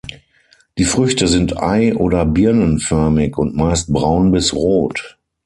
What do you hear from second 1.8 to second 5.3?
oder birnenförmig und meist braun bis rot.